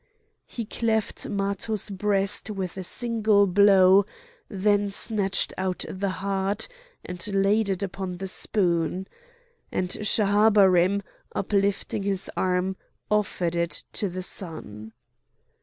He 0.47 0.65
cleft 0.65 1.27
Matho's 1.29 1.91
breast 1.91 2.49
with 2.49 2.75
a 2.75 2.81
single 2.83 3.45
blow, 3.45 4.03
then 4.49 4.89
snatched 4.89 5.53
out 5.59 5.85
the 5.87 6.09
heart 6.09 6.67
and 7.05 7.27
laid 7.27 7.69
it 7.69 7.83
upon 7.83 8.17
the 8.17 8.27
spoon; 8.27 9.07
and 9.71 9.89
Schahabarim, 9.91 11.03
uplifting 11.35 12.01
his 12.01 12.31
arm, 12.35 12.77
offered 13.11 13.55
it 13.55 13.83
to 13.93 14.09
the 14.09 14.23
sun. 14.23 14.93